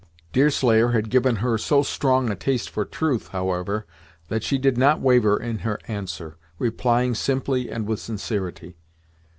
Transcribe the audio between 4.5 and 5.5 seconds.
did not waver